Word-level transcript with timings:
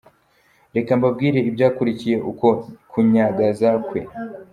Reka 0.75 0.91
mbambwire 0.97 1.39
ibyakurikiye 1.49 2.17
uko 2.31 2.47
kunyagaza 2.91 3.69
kwe. 3.87 3.99